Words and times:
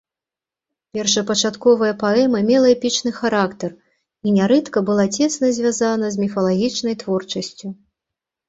Першапачатковая 0.97 1.89
паэма 2.03 2.39
мела 2.47 2.67
эпічны 2.77 3.11
характар 3.19 3.71
і 4.25 4.33
нярэдка 4.39 4.83
была 4.89 5.05
цесна 5.17 5.53
звязана 5.59 6.05
з 6.17 6.23
міфалагічнай 6.27 6.95
творчасцю. 7.05 7.67